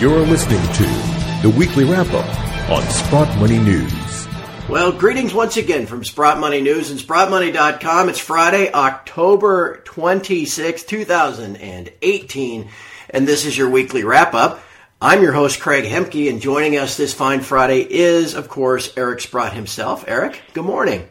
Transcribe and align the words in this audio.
You're 0.00 0.20
listening 0.20 0.62
to 0.74 0.84
the 1.42 1.52
weekly 1.58 1.82
wrap 1.82 2.06
up 2.12 2.70
on 2.70 2.88
Sprott 2.88 3.36
Money 3.38 3.58
News. 3.58 4.28
Well, 4.68 4.92
greetings 4.92 5.34
once 5.34 5.56
again 5.56 5.86
from 5.86 6.04
Sprott 6.04 6.38
Money 6.38 6.60
News 6.60 6.92
and 6.92 7.00
SprottMoney.com. 7.00 8.08
It's 8.08 8.20
Friday, 8.20 8.72
October 8.72 9.82
26, 9.86 10.84
2018, 10.84 12.70
and 13.10 13.26
this 13.26 13.44
is 13.44 13.58
your 13.58 13.70
weekly 13.70 14.04
wrap 14.04 14.34
up. 14.34 14.60
I'm 15.00 15.20
your 15.20 15.32
host, 15.32 15.58
Craig 15.58 15.84
Hemke, 15.84 16.30
and 16.30 16.40
joining 16.40 16.76
us 16.76 16.96
this 16.96 17.12
fine 17.12 17.40
Friday 17.40 17.80
is, 17.80 18.34
of 18.34 18.48
course, 18.48 18.92
Eric 18.96 19.18
Sprott 19.18 19.52
himself. 19.52 20.04
Eric, 20.06 20.40
good 20.54 20.64
morning. 20.64 21.08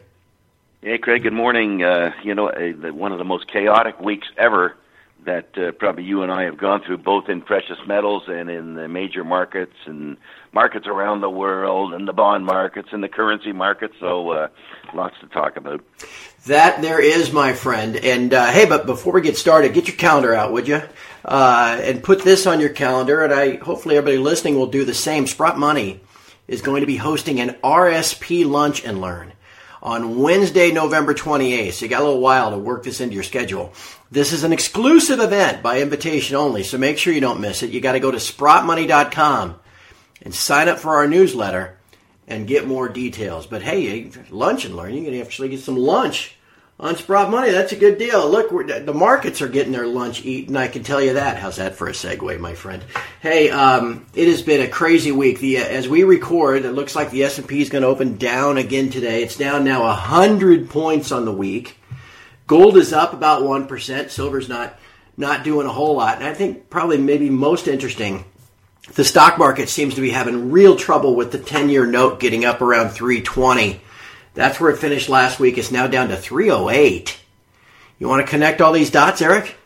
Hey, 0.80 0.96
Craig, 0.96 1.24
good 1.24 1.34
morning. 1.34 1.82
Uh, 1.82 2.12
you 2.24 2.34
know, 2.34 2.48
uh, 2.48 2.90
one 2.94 3.12
of 3.12 3.18
the 3.18 3.24
most 3.24 3.52
chaotic 3.52 4.00
weeks 4.00 4.28
ever 4.38 4.76
that 5.24 5.56
uh, 5.58 5.72
probably 5.72 6.04
you 6.04 6.22
and 6.22 6.32
I 6.32 6.44
have 6.44 6.58
gone 6.58 6.82
through, 6.82 6.98
both 6.98 7.28
in 7.28 7.42
precious 7.42 7.78
metals 7.86 8.24
and 8.28 8.48
in 8.50 8.74
the 8.74 8.88
major 8.88 9.24
markets 9.24 9.74
and 9.84 10.16
markets 10.52 10.86
around 10.86 11.20
the 11.20 11.30
world, 11.30 11.92
and 11.92 12.08
the 12.08 12.12
bond 12.12 12.46
markets 12.46 12.88
and 12.92 13.02
the 13.02 13.08
currency 13.08 13.52
markets. 13.52 13.94
So, 14.00 14.30
uh, 14.30 14.48
lots 14.94 15.16
to 15.20 15.26
talk 15.26 15.56
about. 15.56 15.84
That 16.46 16.80
there 16.80 17.00
is, 17.00 17.32
my 17.32 17.52
friend. 17.52 17.96
And 17.96 18.32
uh, 18.32 18.50
hey, 18.50 18.66
but 18.66 18.86
before 18.86 19.12
we 19.12 19.20
get 19.20 19.36
started, 19.36 19.74
get 19.74 19.88
your 19.88 19.96
calendar 19.96 20.34
out, 20.34 20.52
would 20.52 20.66
you? 20.68 20.80
uh, 21.24 21.78
and 21.82 22.02
put 22.02 22.22
this 22.22 22.46
on 22.46 22.60
your 22.60 22.70
calendar. 22.70 23.22
And 23.22 23.32
I 23.32 23.56
hopefully 23.56 23.96
everybody 23.96 24.18
listening 24.18 24.56
will 24.56 24.66
do 24.66 24.84
the 24.84 24.94
same. 24.94 25.26
Sprott 25.26 25.58
Money 25.58 26.00
is 26.46 26.62
going 26.62 26.80
to 26.80 26.86
be 26.86 26.96
hosting 26.96 27.40
an 27.40 27.50
RSP 27.62 28.48
lunch 28.48 28.84
and 28.84 29.00
learn 29.00 29.32
on 29.82 30.18
Wednesday, 30.18 30.72
November 30.72 31.14
28th. 31.14 31.72
So 31.72 31.84
you 31.84 31.88
got 31.88 32.02
a 32.02 32.04
little 32.04 32.20
while 32.20 32.50
to 32.50 32.58
work 32.58 32.84
this 32.84 33.00
into 33.00 33.14
your 33.14 33.22
schedule. 33.22 33.72
This 34.10 34.32
is 34.32 34.44
an 34.44 34.52
exclusive 34.52 35.20
event 35.20 35.62
by 35.62 35.80
invitation 35.80 36.36
only, 36.36 36.62
so 36.62 36.78
make 36.78 36.98
sure 36.98 37.12
you 37.12 37.20
don't 37.20 37.40
miss 37.40 37.62
it. 37.62 37.70
You 37.70 37.80
got 37.80 37.92
to 37.92 38.00
go 38.00 38.10
to 38.10 38.18
sprottmoney.com 38.18 39.60
and 40.22 40.34
sign 40.34 40.68
up 40.68 40.78
for 40.78 40.96
our 40.96 41.06
newsletter 41.06 41.78
and 42.26 42.46
get 42.46 42.66
more 42.66 42.88
details. 42.88 43.46
But 43.46 43.62
hey, 43.62 44.10
lunch 44.30 44.64
and 44.64 44.76
learn, 44.76 44.94
you 44.94 45.04
can 45.04 45.20
actually 45.20 45.50
get 45.50 45.60
some 45.60 45.76
lunch 45.76 46.36
on 46.80 46.96
Sprott 46.96 47.30
Money. 47.30 47.50
That's 47.50 47.72
a 47.72 47.76
good 47.76 47.98
deal. 47.98 48.30
Look, 48.30 48.50
the 48.50 48.94
markets 48.94 49.42
are 49.42 49.48
getting 49.48 49.72
their 49.72 49.86
lunch 49.86 50.24
eaten. 50.24 50.56
I 50.56 50.68
can 50.68 50.84
tell 50.84 51.00
you 51.00 51.14
that. 51.14 51.36
How's 51.36 51.56
that 51.56 51.74
for 51.74 51.88
a 51.88 51.92
segue, 51.92 52.38
my 52.38 52.54
friend? 52.54 52.84
Hey, 53.20 53.50
um, 53.50 54.06
it 54.14 54.28
has 54.28 54.42
been 54.42 54.60
a 54.60 54.68
crazy 54.68 55.10
week. 55.10 55.40
The 55.40 55.58
as 55.58 55.88
we 55.88 56.04
record, 56.04 56.64
it 56.64 56.72
looks 56.72 56.94
like 56.94 57.10
the 57.10 57.24
S 57.24 57.38
and 57.38 57.48
P 57.48 57.60
is 57.60 57.68
going 57.68 57.82
to 57.82 57.88
open 57.88 58.16
down 58.16 58.58
again 58.58 58.90
today. 58.90 59.22
It's 59.22 59.36
down 59.36 59.64
now 59.64 59.90
hundred 59.92 60.70
points 60.70 61.10
on 61.10 61.24
the 61.24 61.32
week. 61.32 61.76
Gold 62.46 62.76
is 62.76 62.92
up 62.92 63.12
about 63.12 63.42
one 63.42 63.66
percent. 63.66 64.10
Silver's 64.10 64.48
not 64.48 64.78
not 65.16 65.42
doing 65.42 65.66
a 65.66 65.72
whole 65.72 65.96
lot. 65.96 66.18
And 66.18 66.26
I 66.26 66.32
think 66.32 66.70
probably 66.70 66.98
maybe 66.98 67.28
most 67.28 67.66
interesting. 67.66 68.24
The 68.94 69.04
stock 69.04 69.36
market 69.36 69.68
seems 69.68 69.96
to 69.96 70.00
be 70.00 70.10
having 70.10 70.50
real 70.50 70.76
trouble 70.76 71.14
with 71.14 71.30
the 71.30 71.38
10 71.38 71.68
year 71.68 71.84
note 71.84 72.20
getting 72.20 72.46
up 72.46 72.62
around 72.62 72.90
320 72.90 73.82
that's 74.38 74.60
where 74.60 74.70
it 74.70 74.78
finished 74.78 75.08
last 75.08 75.40
week. 75.40 75.58
It's 75.58 75.72
now 75.72 75.88
down 75.88 76.08
to 76.10 76.16
308. 76.16 77.18
You 77.98 78.08
want 78.08 78.24
to 78.24 78.30
connect 78.30 78.60
all 78.60 78.72
these 78.72 78.90
dots, 78.90 79.20
Eric? 79.20 79.56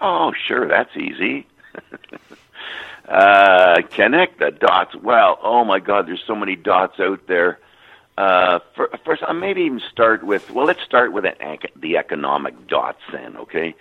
Oh, 0.00 0.32
sure. 0.48 0.66
That's 0.66 0.90
easy. 0.96 1.46
uh, 3.08 3.82
connect 3.92 4.40
the 4.40 4.50
dots. 4.50 4.96
Well, 4.96 5.38
oh 5.40 5.64
my 5.64 5.78
God, 5.78 6.08
there's 6.08 6.24
so 6.26 6.34
many 6.34 6.56
dots 6.56 6.98
out 6.98 7.28
there. 7.28 7.60
Uh, 8.18 8.58
first, 9.04 9.22
I'll 9.22 9.32
maybe 9.32 9.62
even 9.62 9.80
start 9.92 10.24
with, 10.24 10.50
well, 10.50 10.66
let's 10.66 10.82
start 10.82 11.12
with 11.12 11.24
the 11.76 11.96
economic 11.96 12.66
dots 12.66 13.00
then, 13.12 13.36
okay? 13.36 13.76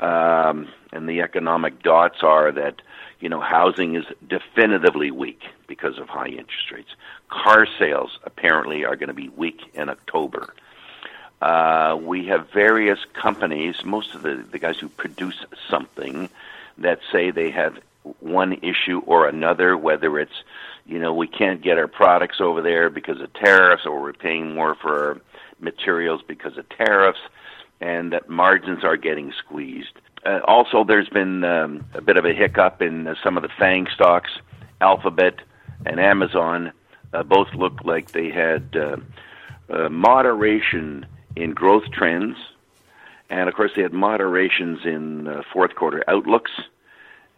Um, 0.00 0.68
and 0.92 1.06
the 1.06 1.20
economic 1.20 1.82
dots 1.82 2.22
are 2.22 2.52
that, 2.52 2.80
you 3.20 3.28
know, 3.28 3.40
housing 3.40 3.96
is 3.96 4.06
definitively 4.26 5.10
weak 5.10 5.42
because 5.66 5.98
of 5.98 6.08
high 6.08 6.28
interest 6.28 6.70
rates. 6.72 6.90
Car 7.28 7.66
sales 7.78 8.18
apparently 8.24 8.84
are 8.84 8.96
going 8.96 9.08
to 9.08 9.14
be 9.14 9.28
weak 9.28 9.62
in 9.74 9.88
October. 9.88 10.54
Uh, 11.42 11.98
we 12.00 12.26
have 12.26 12.48
various 12.50 12.98
companies, 13.12 13.84
most 13.84 14.14
of 14.14 14.22
the, 14.22 14.44
the 14.50 14.58
guys 14.58 14.78
who 14.78 14.88
produce 14.88 15.44
something, 15.68 16.28
that 16.78 17.00
say 17.12 17.30
they 17.30 17.50
have 17.50 17.78
one 18.20 18.54
issue 18.62 19.02
or 19.06 19.28
another, 19.28 19.76
whether 19.76 20.18
it's, 20.18 20.44
you 20.86 20.98
know, 20.98 21.12
we 21.12 21.26
can't 21.26 21.60
get 21.60 21.78
our 21.78 21.88
products 21.88 22.40
over 22.40 22.62
there 22.62 22.88
because 22.88 23.20
of 23.20 23.32
tariffs, 23.34 23.84
or 23.84 24.00
we're 24.00 24.12
paying 24.12 24.54
more 24.54 24.74
for 24.74 25.08
our 25.08 25.20
materials 25.60 26.22
because 26.26 26.56
of 26.56 26.68
tariffs, 26.70 27.18
and 27.80 28.12
that 28.12 28.28
margins 28.28 28.84
are 28.84 28.96
getting 28.96 29.32
squeezed. 29.32 29.92
Uh, 30.24 30.40
also, 30.44 30.84
there's 30.84 31.08
been 31.08 31.44
um, 31.44 31.84
a 31.94 32.00
bit 32.00 32.16
of 32.16 32.24
a 32.24 32.32
hiccup 32.32 32.80
in 32.80 33.06
uh, 33.06 33.14
some 33.22 33.36
of 33.36 33.42
the 33.42 33.50
FANG 33.58 33.86
stocks, 33.94 34.30
Alphabet 34.80 35.40
and 35.86 36.00
Amazon 36.00 36.72
uh, 37.12 37.22
both 37.22 37.48
looked 37.54 37.84
like 37.84 38.10
they 38.10 38.30
had 38.30 38.76
uh, 38.76 38.96
uh, 39.72 39.88
moderation 39.88 41.06
in 41.34 41.52
growth 41.52 41.84
trends, 41.92 42.36
and 43.30 43.48
of 43.48 43.54
course 43.54 43.72
they 43.74 43.82
had 43.82 43.92
moderations 43.92 44.84
in 44.84 45.28
uh, 45.28 45.42
fourth 45.52 45.74
quarter 45.74 46.02
outlooks. 46.08 46.52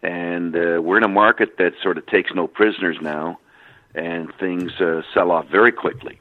And 0.01 0.55
uh, 0.55 0.81
we're 0.81 0.97
in 0.97 1.03
a 1.03 1.09
market 1.09 1.57
that 1.57 1.73
sort 1.83 1.97
of 1.97 2.05
takes 2.05 2.33
no 2.33 2.47
prisoners 2.47 2.97
now, 3.01 3.39
and 3.93 4.33
things 4.39 4.71
sell 5.13 5.31
off 5.31 5.47
very 5.47 5.73
quickly. 5.73 6.19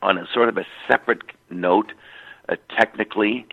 On 0.00 0.16
a 0.16 0.26
sort 0.32 0.48
of 0.48 0.58
a 0.58 0.66
separate 0.86 1.22
note, 1.50 1.92
technically, 2.68 3.46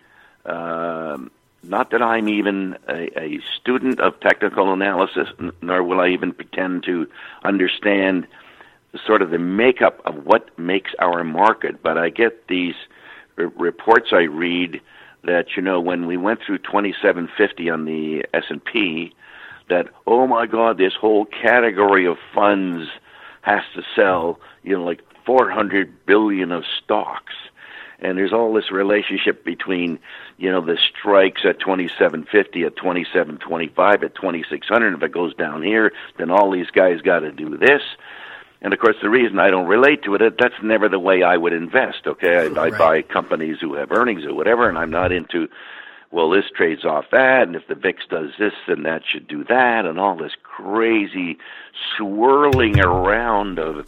um, 0.44 1.30
not 1.62 1.90
that 1.90 2.02
I'm 2.02 2.28
even 2.28 2.76
a, 2.88 3.18
a 3.18 3.40
student 3.60 4.00
of 4.00 4.18
technical 4.20 4.72
analysis, 4.72 5.28
nor 5.60 5.82
will 5.82 6.00
I 6.00 6.08
even 6.08 6.32
pretend 6.32 6.84
to 6.84 7.06
understand 7.44 8.26
sort 9.06 9.22
of 9.22 9.30
the 9.30 9.38
makeup 9.38 10.00
of 10.04 10.24
what 10.24 10.58
makes 10.58 10.92
our 10.98 11.22
market. 11.22 11.82
But 11.82 11.98
I 11.98 12.08
get 12.08 12.48
these 12.48 12.74
r- 13.38 13.52
reports 13.56 14.08
I 14.12 14.22
read 14.22 14.80
that 15.24 15.56
you 15.56 15.62
know 15.62 15.80
when 15.80 16.06
we 16.06 16.16
went 16.16 16.40
through 16.44 16.58
2750 16.58 17.70
on 17.70 17.84
the 17.84 18.24
S&P 18.32 19.12
that 19.68 19.88
oh 20.06 20.26
my 20.26 20.46
god 20.46 20.78
this 20.78 20.94
whole 20.98 21.26
category 21.26 22.06
of 22.06 22.16
funds 22.34 22.88
has 23.42 23.62
to 23.74 23.82
sell 23.94 24.38
you 24.62 24.76
know 24.76 24.84
like 24.84 25.02
400 25.26 26.06
billion 26.06 26.50
of 26.52 26.64
stocks 26.82 27.34
and 28.02 28.16
there's 28.18 28.32
all 28.32 28.52
this 28.52 28.70
relationship 28.70 29.44
between 29.44 29.98
you 30.38 30.50
know 30.50 30.60
the 30.60 30.76
strikes 30.76 31.42
at 31.44 31.60
2750 31.60 32.64
at 32.64 32.76
2725 32.76 34.02
at 34.02 34.14
2600 34.14 34.94
if 34.94 35.02
it 35.02 35.12
goes 35.12 35.34
down 35.34 35.62
here 35.62 35.92
then 36.18 36.30
all 36.30 36.50
these 36.50 36.70
guys 36.70 37.00
got 37.00 37.20
to 37.20 37.32
do 37.32 37.56
this 37.56 37.82
and 38.62 38.72
of 38.74 38.78
course, 38.78 38.96
the 39.00 39.08
reason 39.08 39.38
I 39.38 39.50
don't 39.50 39.66
relate 39.66 40.02
to 40.04 40.14
it, 40.14 40.36
that's 40.38 40.54
never 40.62 40.88
the 40.88 40.98
way 40.98 41.22
I 41.22 41.36
would 41.36 41.52
invest. 41.52 42.06
Okay, 42.06 42.36
I, 42.36 42.46
right. 42.46 42.72
I 42.72 42.78
buy 42.78 43.02
companies 43.02 43.58
who 43.60 43.74
have 43.74 43.90
earnings 43.90 44.24
or 44.24 44.34
whatever, 44.34 44.68
and 44.68 44.76
I'm 44.76 44.90
not 44.90 45.12
into, 45.12 45.48
well, 46.10 46.28
this 46.28 46.44
trades 46.54 46.84
off 46.84 47.06
that, 47.12 47.44
and 47.44 47.56
if 47.56 47.66
the 47.68 47.74
VIX 47.74 48.02
does 48.10 48.30
this, 48.38 48.52
then 48.68 48.82
that 48.82 49.02
should 49.10 49.26
do 49.26 49.44
that, 49.44 49.86
and 49.86 49.98
all 49.98 50.16
this 50.16 50.34
crazy 50.42 51.38
swirling 51.96 52.80
around 52.80 53.58
of 53.58 53.86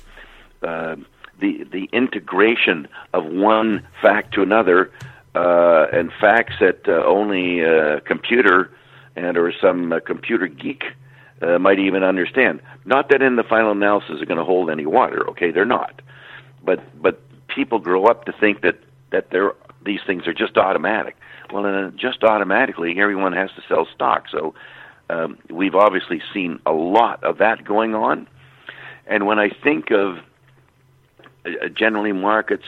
uh, 0.63 0.97
the 1.43 1.65
the 1.71 1.89
integration 1.93 2.89
of 3.13 3.27
one 3.27 3.87
fact 4.01 4.33
to 4.35 4.43
another, 4.43 4.91
uh, 5.35 5.87
and 5.93 6.11
facts 6.19 6.55
that 6.61 6.89
uh, 6.89 7.05
only 7.05 7.61
a 7.61 8.01
computer 8.01 8.71
and 9.15 9.37
or 9.37 9.53
some 9.61 9.93
uh, 9.93 10.01
computer 10.01 10.47
geek 10.47 10.85
uh, 11.43 11.59
might 11.59 11.79
even 11.79 12.03
understand. 12.03 12.63
Not 12.87 13.11
that 13.11 13.21
in 13.21 13.37
the 13.37 13.43
final 13.43 13.73
analysis 13.73 14.23
are 14.23 14.27
going 14.27 14.39
to 14.39 14.45
hold 14.45 14.71
any 14.71 14.87
water. 14.87 15.29
Okay, 15.31 15.51
they're 15.51 15.67
not. 15.67 16.01
But 16.65 16.81
but 17.03 17.21
people 17.49 17.79
grow 17.79 18.07
up 18.07 18.25
to 18.25 18.33
think 18.33 18.63
that 18.63 18.79
that 19.11 19.31
they're 19.31 19.53
these 19.85 20.01
things 20.07 20.27
are 20.27 20.35
just 20.35 20.57
automatic. 20.57 21.17
Well, 21.53 21.91
just 21.97 22.23
automatically, 22.23 22.99
everyone 22.99 23.35
has 23.35 23.51
to 23.57 23.63
sell 23.69 23.87
stock. 23.95 24.25
So 24.31 24.55
um, 25.11 25.37
we've 25.51 25.75
obviously 25.75 26.23
seen 26.33 26.61
a 26.65 26.73
lot 26.73 27.23
of 27.25 27.39
that 27.39 27.65
going 27.65 27.95
on. 27.95 28.29
And 29.07 29.27
when 29.27 29.39
I 29.39 29.51
think 29.51 29.91
of 29.91 30.19
generally 31.75 32.13
markets 32.13 32.65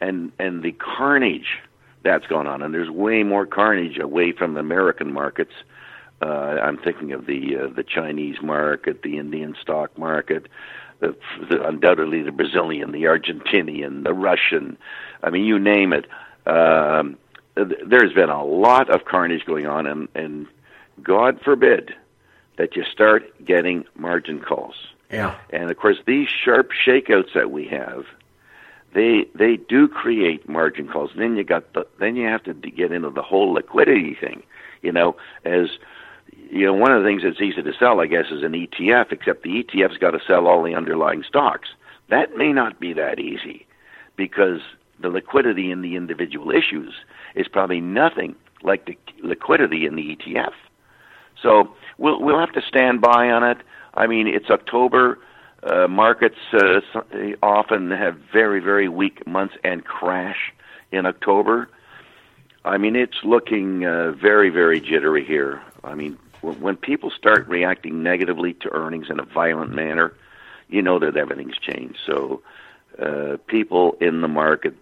and 0.00 0.32
and 0.38 0.62
the 0.62 0.72
carnage 0.72 1.58
that's 2.02 2.26
gone 2.26 2.46
on, 2.46 2.62
and 2.62 2.74
there's 2.74 2.90
way 2.90 3.22
more 3.22 3.46
carnage 3.46 3.98
away 3.98 4.32
from 4.32 4.56
American 4.56 5.12
markets 5.12 5.52
uh, 6.22 6.58
I'm 6.62 6.78
thinking 6.78 7.12
of 7.12 7.26
the 7.26 7.56
uh, 7.56 7.68
the 7.74 7.82
Chinese 7.82 8.36
market, 8.42 9.02
the 9.02 9.18
Indian 9.18 9.54
stock 9.60 9.96
market, 9.98 10.46
the, 11.00 11.14
the, 11.50 11.66
undoubtedly 11.66 12.22
the 12.22 12.32
Brazilian, 12.32 12.92
the 12.92 13.04
Argentinian, 13.04 14.04
the 14.04 14.14
Russian. 14.14 14.78
I 15.22 15.30
mean, 15.30 15.44
you 15.44 15.58
name 15.58 15.92
it. 15.92 16.06
Um, 16.46 17.18
there's 17.56 18.12
been 18.12 18.30
a 18.30 18.44
lot 18.44 18.90
of 18.90 19.04
carnage 19.04 19.44
going 19.44 19.66
on, 19.66 19.86
and, 19.86 20.08
and 20.14 20.46
God 21.02 21.40
forbid 21.44 21.94
that 22.56 22.74
you 22.74 22.84
start 22.84 23.44
getting 23.44 23.84
margin 23.96 24.40
calls. 24.40 24.74
Yeah. 25.14 25.36
And 25.50 25.70
of 25.70 25.76
course, 25.76 25.98
these 26.06 26.28
sharp 26.28 26.70
shakeouts 26.72 27.34
that 27.34 27.50
we 27.50 27.66
have, 27.68 28.04
they 28.94 29.26
they 29.34 29.56
do 29.56 29.88
create 29.88 30.48
margin 30.48 30.88
calls. 30.88 31.12
And 31.12 31.20
then 31.20 31.36
you 31.36 31.44
got 31.44 31.72
the 31.72 31.86
then 32.00 32.16
you 32.16 32.26
have 32.26 32.42
to 32.44 32.54
get 32.54 32.92
into 32.92 33.10
the 33.10 33.22
whole 33.22 33.52
liquidity 33.52 34.14
thing. 34.14 34.42
You 34.82 34.92
know, 34.92 35.16
as 35.44 35.78
you 36.50 36.66
know, 36.66 36.74
one 36.74 36.92
of 36.92 37.02
the 37.02 37.08
things 37.08 37.22
that's 37.22 37.40
easy 37.40 37.62
to 37.62 37.72
sell, 37.78 38.00
I 38.00 38.06
guess, 38.06 38.26
is 38.30 38.42
an 38.42 38.52
ETF, 38.52 39.12
except 39.12 39.42
the 39.42 39.62
ETF's 39.62 39.98
got 39.98 40.12
to 40.12 40.20
sell 40.26 40.46
all 40.46 40.62
the 40.62 40.74
underlying 40.74 41.22
stocks. 41.22 41.68
That 42.10 42.36
may 42.36 42.52
not 42.52 42.80
be 42.80 42.92
that 42.92 43.18
easy 43.18 43.66
because 44.16 44.60
the 45.00 45.08
liquidity 45.08 45.70
in 45.70 45.82
the 45.82 45.96
individual 45.96 46.50
issues 46.50 46.94
is 47.34 47.48
probably 47.48 47.80
nothing 47.80 48.34
like 48.62 48.86
the 48.86 48.96
liquidity 49.22 49.86
in 49.86 49.94
the 49.94 50.16
ETF. 50.16 50.52
So 51.40 51.74
we'll 51.98 52.20
we'll 52.20 52.38
have 52.38 52.52
to 52.52 52.62
stand 52.62 53.00
by 53.00 53.30
on 53.30 53.44
it. 53.44 53.58
I 53.94 54.06
mean, 54.06 54.26
it's 54.26 54.50
October. 54.50 55.18
Uh, 55.62 55.88
markets 55.88 56.38
uh, 56.52 56.80
often 57.42 57.90
have 57.90 58.16
very 58.32 58.60
very 58.60 58.88
weak 58.88 59.26
months 59.26 59.54
and 59.64 59.84
crash 59.84 60.52
in 60.92 61.06
October. 61.06 61.68
I 62.64 62.76
mean, 62.78 62.96
it's 62.96 63.24
looking 63.24 63.84
uh, 63.84 64.12
very 64.12 64.50
very 64.50 64.80
jittery 64.80 65.24
here. 65.24 65.62
I 65.82 65.94
mean, 65.94 66.18
when 66.42 66.76
people 66.76 67.10
start 67.10 67.48
reacting 67.48 68.02
negatively 68.02 68.54
to 68.54 68.70
earnings 68.72 69.06
in 69.08 69.18
a 69.20 69.24
violent 69.24 69.72
manner, 69.72 70.12
you 70.68 70.82
know 70.82 70.98
that 70.98 71.16
everything's 71.16 71.58
changed. 71.58 71.98
So 72.04 72.42
uh, 72.98 73.38
people 73.46 73.96
in 74.00 74.20
the 74.20 74.28
market 74.28 74.74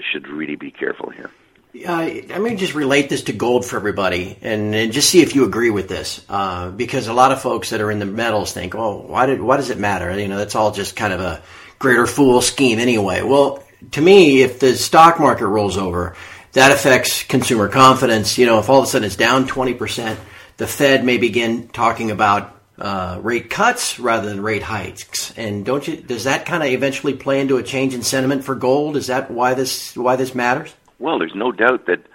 should 0.00 0.28
really 0.28 0.56
be 0.56 0.70
careful 0.70 1.10
here. 1.10 1.30
Uh, 1.74 1.90
I'm 1.90 2.26
going 2.26 2.58
just 2.58 2.74
relate 2.74 3.08
this 3.08 3.22
to 3.22 3.32
gold 3.32 3.64
for 3.64 3.76
everybody 3.76 4.36
and, 4.42 4.74
and 4.74 4.92
just 4.92 5.08
see 5.08 5.22
if 5.22 5.34
you 5.34 5.46
agree 5.46 5.70
with 5.70 5.88
this. 5.88 6.22
Uh, 6.28 6.70
because 6.70 7.08
a 7.08 7.14
lot 7.14 7.32
of 7.32 7.40
folks 7.40 7.70
that 7.70 7.80
are 7.80 7.90
in 7.90 7.98
the 7.98 8.04
metals 8.04 8.52
think, 8.52 8.74
oh, 8.74 8.98
why 9.06 9.24
did 9.24 9.40
why 9.40 9.56
does 9.56 9.70
it 9.70 9.78
matter? 9.78 10.18
You 10.18 10.28
know, 10.28 10.36
that's 10.36 10.54
all 10.54 10.72
just 10.72 10.96
kind 10.96 11.14
of 11.14 11.20
a 11.20 11.42
greater 11.78 12.06
fool 12.06 12.42
scheme 12.42 12.78
anyway. 12.78 13.22
Well, 13.22 13.64
to 13.92 14.02
me, 14.02 14.42
if 14.42 14.60
the 14.60 14.76
stock 14.76 15.18
market 15.18 15.46
rolls 15.46 15.78
over, 15.78 16.14
that 16.52 16.72
affects 16.72 17.22
consumer 17.22 17.68
confidence. 17.68 18.36
You 18.36 18.44
know, 18.44 18.58
if 18.58 18.68
all 18.68 18.80
of 18.80 18.84
a 18.84 18.86
sudden 18.86 19.06
it's 19.06 19.16
down 19.16 19.48
20%, 19.48 20.18
the 20.58 20.66
Fed 20.66 21.06
may 21.06 21.16
begin 21.16 21.68
talking 21.68 22.10
about 22.10 22.54
uh, 22.78 23.18
rate 23.22 23.48
cuts 23.48 23.98
rather 23.98 24.28
than 24.28 24.42
rate 24.42 24.62
hikes. 24.62 25.32
And 25.38 25.64
don't 25.64 25.88
you? 25.88 25.96
Does 25.96 26.24
that 26.24 26.44
kind 26.44 26.62
of 26.62 26.68
eventually 26.68 27.14
play 27.14 27.40
into 27.40 27.56
a 27.56 27.62
change 27.62 27.94
in 27.94 28.02
sentiment 28.02 28.44
for 28.44 28.54
gold? 28.54 28.98
Is 28.98 29.06
that 29.06 29.30
why 29.30 29.54
this 29.54 29.96
why 29.96 30.16
this 30.16 30.34
matters? 30.34 30.74
Well, 31.02 31.18
there's 31.18 31.34
no 31.34 31.50
doubt 31.50 31.86
that 31.86 32.06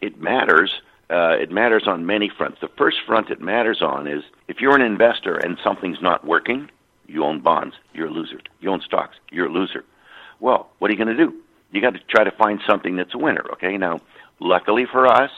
it 0.00 0.20
matters. 0.20 0.80
Uh, 1.10 1.34
it 1.36 1.50
matters 1.50 1.88
on 1.88 2.06
many 2.06 2.28
fronts. 2.28 2.60
The 2.60 2.68
first 2.68 2.98
front 3.04 3.28
it 3.28 3.40
matters 3.40 3.82
on 3.82 4.06
is 4.06 4.22
if 4.46 4.60
you're 4.60 4.76
an 4.76 4.82
investor 4.82 5.34
and 5.34 5.58
something's 5.64 6.00
not 6.00 6.24
working, 6.24 6.70
you 7.08 7.24
own 7.24 7.40
bonds, 7.40 7.74
you're 7.92 8.06
a 8.06 8.10
loser. 8.10 8.38
You 8.60 8.70
own 8.70 8.82
stocks, 8.82 9.16
you're 9.32 9.46
a 9.46 9.52
loser. 9.52 9.84
Well, 10.38 10.70
what 10.78 10.88
are 10.88 10.94
you 10.94 11.04
going 11.04 11.16
to 11.16 11.26
do? 11.26 11.34
You 11.72 11.80
got 11.80 11.94
to 11.94 12.00
try 12.08 12.22
to 12.22 12.30
find 12.30 12.60
something 12.64 12.94
that's 12.94 13.14
a 13.14 13.18
winner. 13.18 13.44
Okay, 13.54 13.76
now, 13.78 13.98
luckily 14.38 14.86
for 14.86 15.08
us, 15.08 15.32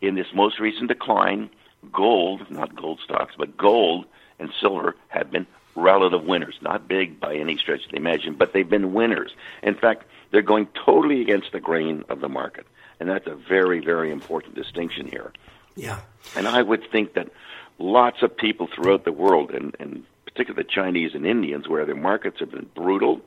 in 0.00 0.14
this 0.14 0.28
most 0.32 0.60
recent 0.60 0.86
decline, 0.86 1.50
gold, 1.90 2.48
not 2.48 2.76
gold 2.76 3.00
stocks, 3.04 3.34
but 3.36 3.56
gold 3.56 4.06
and 4.38 4.50
silver 4.60 4.94
have 5.08 5.32
been 5.32 5.48
relative 5.74 6.22
winners. 6.22 6.54
Not 6.62 6.86
big 6.86 7.18
by 7.18 7.34
any 7.34 7.56
stretch 7.56 7.86
of 7.86 7.90
the 7.90 7.96
imagination, 7.96 8.36
but 8.38 8.52
they've 8.52 8.70
been 8.70 8.92
winners. 8.92 9.32
In 9.64 9.74
fact, 9.74 10.04
they're 10.30 10.42
going 10.42 10.68
totally 10.84 11.20
against 11.20 11.52
the 11.52 11.60
grain 11.60 12.04
of 12.08 12.20
the 12.20 12.28
market. 12.28 12.66
And 12.98 13.08
that's 13.08 13.26
a 13.26 13.34
very, 13.34 13.80
very 13.80 14.10
important 14.10 14.54
distinction 14.54 15.06
here. 15.06 15.32
Yeah. 15.74 16.00
And 16.36 16.46
I 16.46 16.62
would 16.62 16.90
think 16.90 17.14
that 17.14 17.30
lots 17.78 18.22
of 18.22 18.36
people 18.36 18.68
throughout 18.74 19.04
the 19.04 19.12
world, 19.12 19.50
and, 19.50 19.74
and 19.80 20.04
particularly 20.26 20.64
the 20.64 20.72
Chinese 20.72 21.14
and 21.14 21.26
Indians, 21.26 21.68
where 21.68 21.84
their 21.86 21.94
markets 21.96 22.40
have 22.40 22.50
been 22.50 22.68
brutal, 22.74 23.20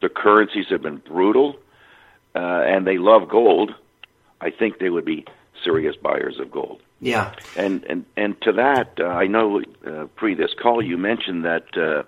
their 0.00 0.08
currencies 0.08 0.66
have 0.70 0.82
been 0.82 0.98
brutal, 0.98 1.56
uh, 2.34 2.38
and 2.38 2.86
they 2.86 2.98
love 2.98 3.28
gold, 3.28 3.74
I 4.40 4.50
think 4.50 4.78
they 4.78 4.90
would 4.90 5.04
be 5.04 5.26
serious 5.64 5.96
buyers 5.96 6.38
of 6.38 6.50
gold. 6.50 6.80
Yeah. 7.00 7.32
And 7.56 7.84
and 7.84 8.04
and 8.16 8.40
to 8.42 8.52
that, 8.52 8.94
uh, 8.98 9.04
I 9.04 9.26
know 9.26 9.62
uh, 9.86 10.06
pre 10.16 10.34
this 10.34 10.52
call 10.54 10.82
you 10.82 10.96
mentioned 10.96 11.44
that 11.44 11.76
uh, 11.76 12.02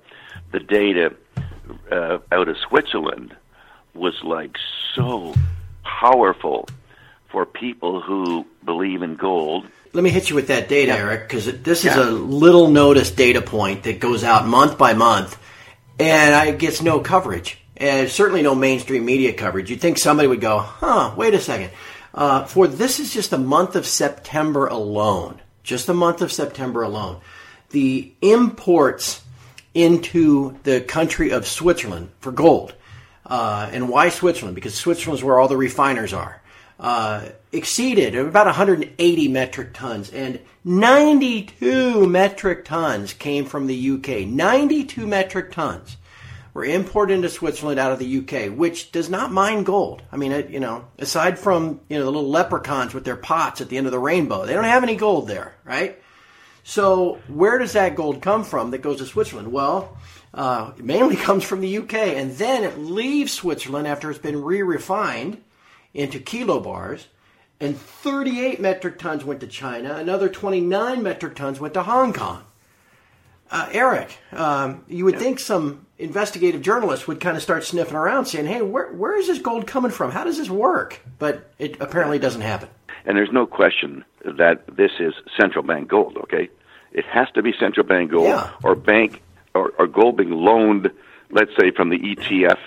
the 0.52 0.60
data 0.60 1.14
uh, 1.90 2.18
out 2.32 2.48
of 2.48 2.56
Switzerland 2.68 3.36
was 4.00 4.14
like 4.24 4.56
so 4.94 5.34
powerful 5.84 6.68
for 7.28 7.46
people 7.46 8.00
who 8.00 8.46
believe 8.64 9.02
in 9.02 9.14
gold. 9.14 9.66
Let 9.92 10.02
me 10.02 10.10
hit 10.10 10.30
you 10.30 10.36
with 10.36 10.48
that 10.48 10.68
data, 10.68 10.92
yeah. 10.92 10.98
Eric, 10.98 11.28
because 11.28 11.46
this 11.62 11.80
is 11.80 11.96
yeah. 11.96 12.08
a 12.08 12.10
little 12.10 12.70
noticed 12.70 13.16
data 13.16 13.42
point 13.42 13.84
that 13.84 14.00
goes 14.00 14.24
out 14.24 14.46
month 14.46 14.78
by 14.78 14.94
month, 14.94 15.38
and 15.98 16.34
I 16.34 16.50
gets 16.52 16.80
no 16.80 17.00
coverage, 17.00 17.58
and 17.76 18.08
certainly 18.08 18.42
no 18.42 18.54
mainstream 18.54 19.04
media 19.04 19.32
coverage. 19.32 19.70
You'd 19.70 19.80
think 19.80 19.98
somebody 19.98 20.28
would 20.28 20.40
go, 20.40 20.58
"Huh? 20.58 21.14
Wait 21.16 21.34
a 21.34 21.40
second. 21.40 21.70
Uh, 22.14 22.44
for 22.44 22.66
this 22.66 22.98
is 22.98 23.12
just 23.12 23.30
the 23.30 23.38
month 23.38 23.76
of 23.76 23.86
September 23.86 24.66
alone, 24.66 25.40
just 25.62 25.86
the 25.86 25.94
month 25.94 26.22
of 26.22 26.32
September 26.32 26.82
alone. 26.82 27.20
The 27.70 28.12
imports 28.20 29.22
into 29.74 30.58
the 30.64 30.80
country 30.80 31.30
of 31.30 31.46
Switzerland 31.46 32.10
for 32.20 32.32
gold. 32.32 32.74
Uh, 33.26 33.68
and 33.72 33.88
why 33.88 34.08
Switzerland? 34.08 34.54
Because 34.54 34.74
Switzerland 34.74 35.18
is 35.18 35.24
where 35.24 35.38
all 35.38 35.48
the 35.48 35.56
refiners 35.56 36.12
are. 36.12 36.40
Uh, 36.78 37.28
exceeded 37.52 38.14
about 38.14 38.46
180 38.46 39.28
metric 39.28 39.74
tons, 39.74 40.10
and 40.10 40.40
92 40.64 42.06
metric 42.06 42.64
tons 42.64 43.12
came 43.12 43.44
from 43.44 43.66
the 43.66 43.90
UK. 43.90 44.26
92 44.26 45.06
metric 45.06 45.52
tons 45.52 45.98
were 46.54 46.64
imported 46.64 47.14
into 47.14 47.28
Switzerland 47.28 47.78
out 47.78 47.92
of 47.92 47.98
the 47.98 48.18
UK, 48.18 48.56
which 48.56 48.92
does 48.92 49.08
not 49.08 49.30
mine 49.30 49.62
gold. 49.62 50.02
I 50.10 50.16
mean, 50.16 50.46
you 50.50 50.60
know, 50.60 50.86
aside 50.98 51.38
from 51.38 51.80
you 51.88 51.98
know 51.98 52.04
the 52.04 52.10
little 52.10 52.30
leprechauns 52.30 52.94
with 52.94 53.04
their 53.04 53.16
pots 53.16 53.60
at 53.60 53.68
the 53.68 53.76
end 53.76 53.86
of 53.86 53.92
the 53.92 53.98
rainbow, 53.98 54.46
they 54.46 54.54
don't 54.54 54.64
have 54.64 54.82
any 54.82 54.96
gold 54.96 55.28
there, 55.28 55.54
right? 55.64 56.00
So 56.70 57.18
where 57.26 57.58
does 57.58 57.72
that 57.72 57.96
gold 57.96 58.22
come 58.22 58.44
from 58.44 58.70
that 58.70 58.78
goes 58.78 58.98
to 58.98 59.04
Switzerland? 59.06 59.50
Well, 59.50 59.96
uh, 60.32 60.70
it 60.78 60.84
mainly 60.84 61.16
comes 61.26 61.42
from 61.42 61.62
the 61.62 61.78
UK, 61.78 61.94
and 61.94 62.30
then 62.36 62.62
it 62.62 62.78
leaves 62.78 63.32
Switzerland 63.32 63.88
after 63.88 64.08
it's 64.08 64.20
been 64.20 64.40
re-refined 64.40 65.42
into 65.94 66.20
kilo 66.20 66.60
bars. 66.60 67.08
And 67.58 67.76
38 67.76 68.60
metric 68.60 69.00
tons 69.00 69.24
went 69.24 69.40
to 69.40 69.48
China. 69.48 69.96
Another 69.96 70.28
29 70.28 71.02
metric 71.02 71.34
tons 71.34 71.58
went 71.58 71.74
to 71.74 71.82
Hong 71.82 72.12
Kong. 72.12 72.44
Uh, 73.50 73.68
Eric, 73.72 74.16
um, 74.30 74.84
you 74.86 75.04
would 75.04 75.18
think 75.18 75.40
some 75.40 75.86
investigative 75.98 76.62
journalists 76.62 77.08
would 77.08 77.20
kind 77.20 77.36
of 77.36 77.42
start 77.42 77.64
sniffing 77.64 77.96
around, 77.96 78.26
saying, 78.26 78.46
"Hey, 78.46 78.62
where 78.62 78.92
where 78.92 79.18
is 79.18 79.26
this 79.26 79.40
gold 79.40 79.66
coming 79.66 79.90
from? 79.90 80.12
How 80.12 80.22
does 80.22 80.38
this 80.38 80.48
work?" 80.48 81.00
But 81.18 81.52
it 81.58 81.80
apparently 81.80 82.20
doesn't 82.20 82.42
happen. 82.42 82.68
And 83.04 83.16
there's 83.16 83.32
no 83.32 83.44
question 83.44 84.04
that 84.24 84.62
this 84.76 84.92
is 85.00 85.14
central 85.36 85.64
bank 85.64 85.88
gold. 85.88 86.16
Okay, 86.18 86.48
it 86.92 87.04
has 87.06 87.28
to 87.34 87.42
be 87.42 87.52
central 87.58 87.86
bank 87.86 88.10
gold 88.10 88.28
yeah. 88.28 88.50
or 88.62 88.74
bank 88.74 89.22
or, 89.54 89.72
or 89.78 89.86
gold 89.86 90.16
being 90.16 90.30
loaned, 90.30 90.90
let's 91.30 91.50
say, 91.58 91.70
from 91.70 91.90
the 91.90 91.98
ETF 91.98 92.58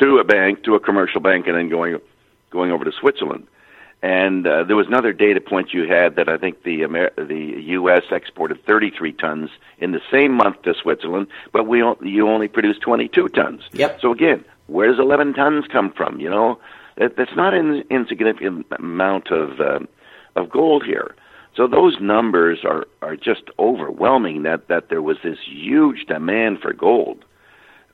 to 0.00 0.18
a 0.18 0.24
bank 0.24 0.64
to 0.64 0.74
a 0.74 0.80
commercial 0.80 1.20
bank, 1.20 1.46
and 1.46 1.56
then 1.56 1.68
going 1.68 1.98
going 2.50 2.70
over 2.72 2.84
to 2.84 2.92
Switzerland. 2.92 3.46
And 4.02 4.46
uh, 4.46 4.64
there 4.64 4.76
was 4.76 4.86
another 4.86 5.12
data 5.12 5.42
point 5.42 5.74
you 5.74 5.86
had 5.86 6.16
that 6.16 6.28
I 6.28 6.38
think 6.38 6.62
the 6.62 6.84
Amer- 6.84 7.12
the 7.16 7.62
U.S. 7.74 8.02
exported 8.10 8.64
33 8.64 9.12
tons 9.12 9.50
in 9.78 9.92
the 9.92 10.00
same 10.10 10.32
month 10.32 10.62
to 10.62 10.74
Switzerland, 10.74 11.26
but 11.52 11.66
we 11.66 11.82
o- 11.82 11.98
you 12.00 12.26
only 12.28 12.48
produced 12.48 12.80
22 12.80 13.28
tons. 13.28 13.62
Yep. 13.72 14.00
So 14.00 14.12
again, 14.12 14.44
where 14.68 14.88
does 14.88 14.98
11 14.98 15.34
tons 15.34 15.66
come 15.70 15.92
from? 15.92 16.18
You 16.18 16.30
know, 16.30 16.58
that, 16.96 17.16
that's 17.16 17.36
not 17.36 17.52
an 17.52 17.84
insignificant 17.90 18.66
amount 18.78 19.30
of 19.30 19.60
uh, 19.60 19.80
of 20.34 20.48
gold 20.48 20.84
here. 20.84 21.14
So 21.56 21.66
those 21.66 22.00
numbers 22.00 22.64
are 22.64 22.86
are 23.02 23.16
just 23.16 23.42
overwhelming. 23.58 24.44
That 24.44 24.68
that 24.68 24.88
there 24.88 25.02
was 25.02 25.18
this 25.22 25.38
huge 25.44 26.06
demand 26.06 26.60
for 26.60 26.72
gold 26.72 27.24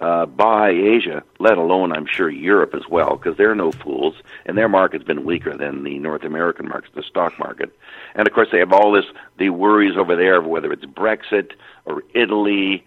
uh, 0.01 0.27
by 0.27 0.71
Asia, 0.71 1.23
let 1.39 1.57
alone 1.57 1.93
I'm 1.93 2.07
sure 2.07 2.29
Europe 2.29 2.75
as 2.75 2.89
well, 2.89 3.17
because 3.17 3.37
they're 3.37 3.55
no 3.55 3.73
fools, 3.73 4.15
and 4.45 4.57
their 4.57 4.69
market's 4.69 5.05
been 5.05 5.25
weaker 5.25 5.57
than 5.57 5.85
the 5.85 5.99
North 5.99 6.25
American 6.25 6.69
market, 6.69 6.95
the 6.95 7.03
stock 7.03 7.39
market. 7.39 7.77
And 8.15 8.29
of 8.29 8.35
course, 8.35 8.49
they 8.53 8.59
have 8.59 8.73
all 8.73 8.93
this 8.93 9.07
the 9.39 9.51
worries 9.51 9.97
over 9.97 10.17
there 10.17 10.37
of 10.37 10.45
whether 10.45 10.73
it's 10.73 10.85
Brexit 10.85 11.53
or 11.85 12.03
Italy. 12.15 12.85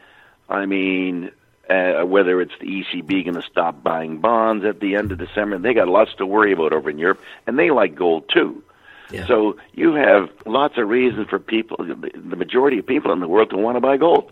I 0.50 0.66
mean, 0.66 1.32
uh, 1.70 2.04
whether 2.04 2.42
it's 2.42 2.58
the 2.60 2.84
ECB 2.84 3.26
going 3.26 3.36
to 3.36 3.42
stop 3.42 3.84
buying 3.84 4.18
bonds 4.18 4.66
at 4.66 4.80
the 4.80 4.96
end 4.96 5.12
of 5.12 5.18
December. 5.18 5.58
They 5.58 5.74
got 5.74 5.88
lots 5.88 6.14
to 6.16 6.26
worry 6.26 6.54
about 6.54 6.74
over 6.74 6.90
in 6.90 7.00
Europe, 7.00 7.22
and 7.48 7.58
they 7.58 7.72
like 7.72 7.96
gold 7.96 8.30
too. 8.30 8.64
Yeah. 9.12 9.26
So 9.28 9.58
you 9.74 9.94
have 9.94 10.30
lots 10.46 10.78
of 10.78 10.88
reasons 10.88 11.28
for 11.30 11.40
people, 11.40 11.78
the 11.78 12.36
majority 12.36 12.80
of 12.80 12.86
people 12.86 13.12
in 13.12 13.20
the 13.20 13.28
world, 13.28 13.50
to 13.50 13.58
want 13.58 13.76
to 13.76 13.82
buy 13.82 13.98
gold. 13.98 14.32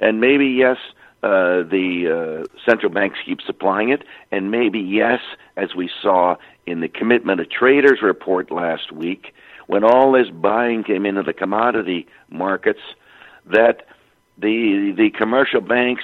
And 0.00 0.20
maybe 0.20 0.46
yes 0.46 0.78
uh, 1.22 1.62
the 1.62 2.42
uh, 2.42 2.60
central 2.68 2.90
banks 2.90 3.16
keep 3.24 3.40
supplying 3.42 3.90
it, 3.90 4.02
and 4.32 4.50
maybe 4.50 4.80
yes, 4.80 5.20
as 5.56 5.72
we 5.74 5.88
saw 6.02 6.34
in 6.66 6.80
the 6.80 6.88
commitment 6.88 7.40
of 7.40 7.48
traders 7.48 8.02
report 8.02 8.50
last 8.50 8.90
week, 8.90 9.32
when 9.68 9.84
all 9.84 10.10
this 10.10 10.30
buying 10.30 10.82
came 10.82 11.06
into 11.06 11.22
the 11.22 11.32
commodity 11.32 12.08
markets, 12.28 12.80
that 13.46 13.86
the 14.36 14.92
the 14.96 15.10
commercial 15.10 15.60
banks 15.60 16.02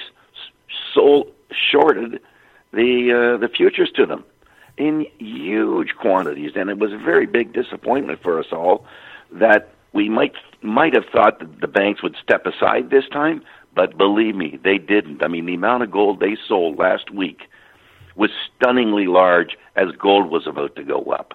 sold 0.93 1.29
shorted 1.51 2.21
the 2.71 3.33
uh, 3.35 3.37
the 3.37 3.49
futures 3.49 3.91
to 3.95 4.05
them 4.05 4.23
in 4.79 5.05
huge 5.19 5.93
quantities, 5.95 6.53
and 6.55 6.69
it 6.69 6.79
was 6.79 6.93
a 6.93 6.97
very 6.97 7.27
big 7.27 7.53
disappointment 7.53 8.23
for 8.23 8.39
us 8.39 8.47
all 8.51 8.85
that 9.31 9.69
we 9.93 10.09
might 10.09 10.33
might 10.61 10.93
have 10.93 11.05
thought 11.11 11.39
that 11.39 11.61
the 11.61 11.67
banks 11.67 12.01
would 12.01 12.15
step 12.21 12.45
aside 12.45 12.89
this 12.89 13.07
time, 13.09 13.43
but 13.75 13.97
believe 13.97 14.35
me, 14.35 14.59
they 14.63 14.77
didn't. 14.77 15.23
I 15.23 15.27
mean, 15.27 15.45
the 15.45 15.53
amount 15.53 15.83
of 15.83 15.91
gold 15.91 16.19
they 16.19 16.37
sold 16.47 16.77
last 16.77 17.11
week 17.11 17.41
was 18.15 18.31
stunningly 18.55 19.05
large 19.05 19.57
as 19.75 19.91
gold 19.91 20.29
was 20.29 20.47
about 20.47 20.75
to 20.75 20.83
go 20.83 21.03
up. 21.11 21.33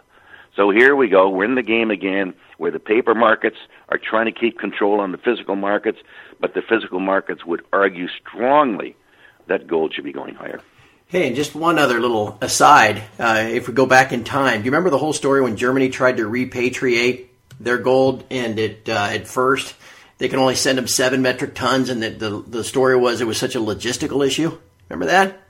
So 0.56 0.70
here 0.70 0.94
we 0.94 1.08
go. 1.08 1.28
We're 1.28 1.44
in 1.44 1.54
the 1.54 1.62
game 1.62 1.90
again 1.90 2.34
where 2.58 2.70
the 2.70 2.78
paper 2.78 3.14
markets 3.14 3.56
are 3.88 3.98
trying 3.98 4.26
to 4.26 4.32
keep 4.32 4.58
control 4.58 5.00
on 5.00 5.12
the 5.12 5.18
physical 5.18 5.56
markets, 5.56 5.98
but 6.40 6.54
the 6.54 6.62
physical 6.62 7.00
markets 7.00 7.44
would 7.44 7.62
argue 7.72 8.08
strongly 8.08 8.94
that 9.48 9.66
gold 9.66 9.94
should 9.94 10.04
be 10.04 10.12
going 10.12 10.34
higher. 10.34 10.60
Hey, 11.14 11.28
and 11.28 11.36
just 11.36 11.54
one 11.54 11.78
other 11.78 12.00
little 12.00 12.36
aside. 12.40 13.04
Uh, 13.20 13.46
if 13.48 13.68
we 13.68 13.72
go 13.72 13.86
back 13.86 14.10
in 14.10 14.24
time, 14.24 14.62
do 14.62 14.64
you 14.64 14.72
remember 14.72 14.90
the 14.90 14.98
whole 14.98 15.12
story 15.12 15.40
when 15.40 15.56
Germany 15.56 15.88
tried 15.88 16.16
to 16.16 16.24
repatriate 16.24 17.26
their 17.60 17.78
gold, 17.78 18.24
and 18.32 18.58
it 18.58 18.88
uh, 18.88 19.10
at 19.12 19.28
first 19.28 19.76
they 20.18 20.28
can 20.28 20.40
only 20.40 20.56
send 20.56 20.76
them 20.76 20.88
seven 20.88 21.22
metric 21.22 21.54
tons, 21.54 21.88
and 21.88 22.02
the, 22.02 22.10
the 22.10 22.44
the 22.48 22.64
story 22.64 22.96
was 22.96 23.20
it 23.20 23.28
was 23.28 23.38
such 23.38 23.54
a 23.54 23.60
logistical 23.60 24.26
issue. 24.26 24.58
Remember 24.88 25.06
that? 25.06 25.40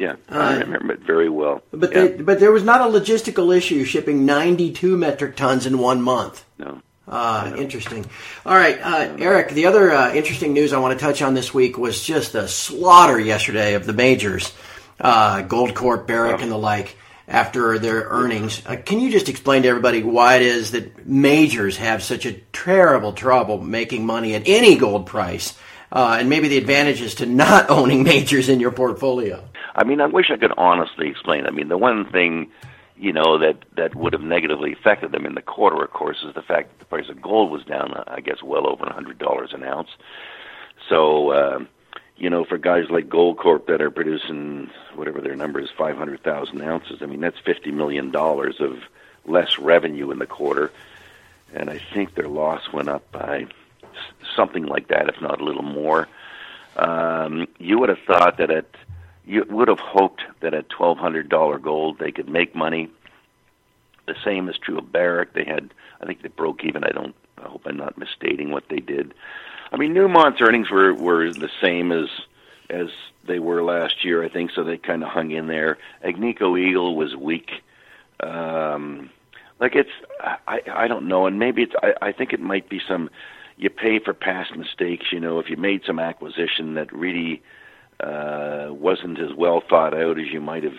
Yeah, 0.00 0.16
I 0.28 0.56
uh, 0.56 0.58
remember 0.58 0.94
it 0.94 1.04
very 1.04 1.28
well. 1.28 1.62
But 1.70 1.92
yeah. 1.92 2.08
they, 2.08 2.16
but 2.20 2.40
there 2.40 2.50
was 2.50 2.64
not 2.64 2.80
a 2.80 2.92
logistical 2.92 3.56
issue 3.56 3.84
shipping 3.84 4.26
92 4.26 4.96
metric 4.96 5.36
tons 5.36 5.64
in 5.64 5.78
one 5.78 6.02
month. 6.02 6.44
No. 6.58 6.82
Uh, 7.06 7.54
interesting. 7.56 8.06
All 8.46 8.54
right, 8.54 8.80
uh, 8.80 9.16
Eric. 9.18 9.50
The 9.50 9.66
other 9.66 9.92
uh, 9.92 10.12
interesting 10.14 10.52
news 10.52 10.72
I 10.72 10.78
want 10.78 10.98
to 10.98 11.04
touch 11.04 11.20
on 11.20 11.34
this 11.34 11.52
week 11.52 11.76
was 11.76 12.02
just 12.02 12.32
the 12.32 12.48
slaughter 12.48 13.20
yesterday 13.20 13.74
of 13.74 13.86
the 13.86 13.92
majors, 13.92 14.52
uh, 15.02 15.42
Goldcorp, 15.42 16.06
Barrick, 16.06 16.38
oh. 16.38 16.42
and 16.42 16.50
the 16.50 16.56
like, 16.56 16.96
after 17.28 17.78
their 17.78 18.02
earnings. 18.04 18.62
Uh, 18.64 18.76
can 18.76 19.00
you 19.00 19.10
just 19.10 19.28
explain 19.28 19.62
to 19.62 19.68
everybody 19.68 20.02
why 20.02 20.36
it 20.36 20.42
is 20.42 20.70
that 20.72 21.06
majors 21.06 21.76
have 21.76 22.02
such 22.02 22.26
a 22.26 22.32
terrible 22.52 23.12
trouble 23.12 23.58
making 23.58 24.06
money 24.06 24.34
at 24.34 24.42
any 24.46 24.76
gold 24.76 25.06
price, 25.06 25.58
uh, 25.90 26.16
and 26.18 26.28
maybe 26.28 26.48
the 26.48 26.58
advantages 26.58 27.16
to 27.16 27.26
not 27.26 27.68
owning 27.70 28.02
majors 28.02 28.48
in 28.48 28.60
your 28.60 28.72
portfolio? 28.72 29.46
I 29.74 29.84
mean, 29.84 30.00
I 30.00 30.06
wish 30.06 30.30
I 30.30 30.36
could 30.36 30.52
honestly 30.56 31.08
explain. 31.08 31.46
I 31.46 31.50
mean, 31.50 31.68
the 31.68 31.78
one 31.78 32.10
thing 32.10 32.50
you 32.96 33.12
know 33.12 33.38
that 33.38 33.64
that 33.76 33.94
would 33.94 34.12
have 34.12 34.22
negatively 34.22 34.72
affected 34.72 35.12
them 35.12 35.26
in 35.26 35.34
the 35.34 35.42
quarter, 35.42 35.82
of 35.82 35.90
course, 35.90 36.18
is 36.26 36.34
the 36.34 36.42
fact 36.42 36.70
that 36.70 36.78
the 36.78 36.84
price 36.84 37.08
of 37.08 37.20
gold 37.20 37.50
was 37.50 37.64
down, 37.64 37.92
uh, 37.94 38.04
I 38.06 38.20
guess, 38.20 38.42
well 38.42 38.68
over 38.68 38.84
a 38.84 38.92
hundred 38.92 39.18
dollars 39.18 39.50
an 39.52 39.64
ounce. 39.64 39.88
So, 40.88 41.30
uh, 41.30 41.58
you 42.22 42.30
know, 42.30 42.44
for 42.44 42.56
guys 42.56 42.88
like 42.88 43.08
Goldcorp 43.08 43.66
that 43.66 43.82
are 43.82 43.90
producing 43.90 44.70
whatever 44.94 45.20
their 45.20 45.34
number 45.34 45.58
is, 45.58 45.70
five 45.76 45.96
hundred 45.96 46.22
thousand 46.22 46.62
ounces. 46.62 47.02
I 47.02 47.06
mean, 47.06 47.18
that's 47.18 47.38
fifty 47.44 47.72
million 47.72 48.12
dollars 48.12 48.60
of 48.60 48.78
less 49.26 49.58
revenue 49.58 50.08
in 50.12 50.20
the 50.20 50.26
quarter, 50.26 50.70
and 51.52 51.68
I 51.68 51.80
think 51.92 52.14
their 52.14 52.28
loss 52.28 52.72
went 52.72 52.88
up 52.88 53.10
by 53.10 53.48
something 54.36 54.66
like 54.66 54.86
that, 54.86 55.08
if 55.08 55.20
not 55.20 55.40
a 55.40 55.44
little 55.44 55.64
more. 55.64 56.06
Um, 56.76 57.48
you 57.58 57.80
would 57.80 57.88
have 57.88 57.98
thought 58.06 58.38
that 58.38 58.52
at 58.52 58.66
you 59.26 59.44
would 59.50 59.66
have 59.66 59.80
hoped 59.80 60.22
that 60.42 60.54
at 60.54 60.68
twelve 60.68 60.98
hundred 60.98 61.28
dollar 61.28 61.58
gold 61.58 61.98
they 61.98 62.12
could 62.12 62.28
make 62.28 62.54
money. 62.54 62.88
The 64.06 64.14
same 64.24 64.48
is 64.48 64.56
true 64.58 64.78
of 64.78 64.92
Barrick. 64.92 65.32
They 65.32 65.44
had, 65.44 65.74
I 66.00 66.06
think, 66.06 66.22
they 66.22 66.28
broke 66.28 66.62
even. 66.62 66.84
I 66.84 66.90
don't. 66.90 67.16
I 67.42 67.48
hope 67.48 67.62
I'm 67.66 67.76
not 67.76 67.98
misstating 67.98 68.50
what 68.50 68.64
they 68.68 68.78
did. 68.78 69.14
I 69.72 69.76
mean, 69.76 69.94
Newmont's 69.94 70.40
earnings 70.40 70.70
were 70.70 70.94
were 70.94 71.32
the 71.32 71.50
same 71.60 71.92
as 71.92 72.08
as 72.70 72.88
they 73.26 73.38
were 73.38 73.62
last 73.62 74.04
year, 74.04 74.22
I 74.22 74.28
think. 74.28 74.50
So 74.54 74.64
they 74.64 74.78
kind 74.78 75.02
of 75.02 75.08
hung 75.08 75.30
in 75.30 75.46
there. 75.46 75.78
Agnico 76.04 76.58
Eagle 76.58 76.96
was 76.96 77.14
weak. 77.16 77.50
Um, 78.20 79.10
like 79.60 79.74
it's, 79.74 79.90
I 80.20 80.60
I 80.72 80.88
don't 80.88 81.08
know, 81.08 81.26
and 81.26 81.38
maybe 81.38 81.62
it's. 81.62 81.74
I, 81.82 81.94
I 82.08 82.12
think 82.12 82.32
it 82.32 82.40
might 82.40 82.68
be 82.68 82.80
some. 82.86 83.10
You 83.56 83.70
pay 83.70 83.98
for 83.98 84.12
past 84.12 84.56
mistakes. 84.56 85.06
You 85.12 85.20
know, 85.20 85.38
if 85.38 85.48
you 85.48 85.56
made 85.56 85.82
some 85.86 85.98
acquisition 85.98 86.74
that 86.74 86.92
really 86.92 87.42
uh, 88.00 88.68
wasn't 88.70 89.20
as 89.20 89.32
well 89.36 89.62
thought 89.68 89.94
out 89.94 90.18
as 90.18 90.28
you 90.28 90.40
might 90.40 90.64
have 90.64 90.78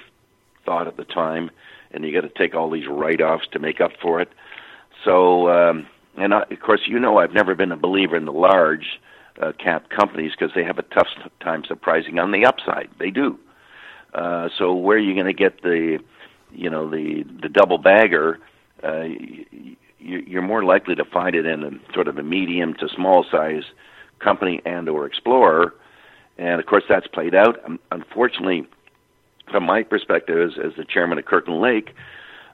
thought 0.65 0.87
at 0.87 0.97
the 0.97 1.05
time, 1.05 1.49
and 1.91 2.03
you 2.03 2.13
got 2.13 2.27
to 2.27 2.29
take 2.29 2.55
all 2.55 2.69
these 2.69 2.87
write-offs 2.87 3.47
to 3.51 3.59
make 3.59 3.79
up 3.79 3.91
for 4.01 4.21
it. 4.21 4.29
So, 5.05 5.49
um, 5.49 5.87
and 6.17 6.33
I, 6.33 6.43
of 6.49 6.59
course, 6.59 6.81
you 6.87 6.99
know, 6.99 7.17
I've 7.17 7.33
never 7.33 7.55
been 7.55 7.71
a 7.71 7.77
believer 7.77 8.15
in 8.15 8.25
the 8.25 8.31
large 8.31 8.99
uh, 9.41 9.51
cap 9.53 9.89
companies 9.89 10.31
because 10.37 10.53
they 10.55 10.63
have 10.63 10.77
a 10.77 10.83
tough 10.83 11.07
time 11.41 11.63
surprising 11.67 12.19
on 12.19 12.31
the 12.31 12.45
upside. 12.45 12.89
They 12.99 13.09
do. 13.09 13.39
Uh, 14.13 14.49
so, 14.57 14.73
where 14.73 14.97
are 14.97 15.01
you 15.01 15.13
going 15.13 15.25
to 15.25 15.33
get 15.33 15.61
the, 15.63 15.99
you 16.51 16.69
know, 16.69 16.89
the 16.89 17.23
the 17.41 17.49
double 17.49 17.77
bagger? 17.77 18.39
Uh, 18.83 19.05
you're 19.99 20.41
more 20.41 20.63
likely 20.65 20.95
to 20.95 21.05
find 21.05 21.33
it 21.33 21.45
in 21.45 21.63
a 21.63 21.93
sort 21.93 22.09
of 22.09 22.17
a 22.17 22.23
medium 22.23 22.73
to 22.73 22.89
small 22.89 23.25
size 23.31 23.63
company 24.19 24.61
and 24.65 24.89
or 24.89 25.05
explorer 25.05 25.73
and 26.37 26.59
of 26.59 26.65
course, 26.65 26.83
that's 26.89 27.07
played 27.07 27.35
out. 27.35 27.59
Unfortunately, 27.91 28.67
from 29.51 29.63
my 29.63 29.83
perspective 29.83 30.51
as, 30.51 30.57
as 30.63 30.73
the 30.77 30.85
chairman 30.85 31.17
of 31.17 31.25
Kirkland 31.25 31.61
Lake, 31.61 31.93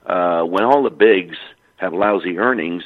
uh, 0.05 0.41
when 0.43 0.63
all 0.63 0.83
the 0.83 0.89
bigs 0.89 1.37
have 1.77 1.93
lousy 1.93 2.37
earnings, 2.37 2.83